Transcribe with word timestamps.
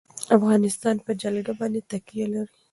افغانستان 0.37 0.95
په 1.05 1.11
جلګه 1.21 1.53
باندې 1.59 1.81
تکیه 1.89 2.25
لري. 2.33 2.53